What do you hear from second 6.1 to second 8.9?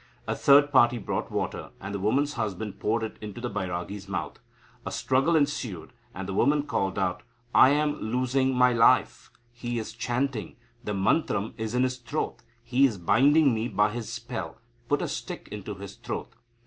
and the woman called out, "I am losing my